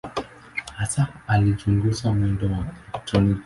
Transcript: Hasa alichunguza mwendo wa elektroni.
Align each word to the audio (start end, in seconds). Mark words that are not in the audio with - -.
Hasa 0.77 1.07
alichunguza 1.27 2.13
mwendo 2.13 2.45
wa 2.51 2.65
elektroni. 2.93 3.35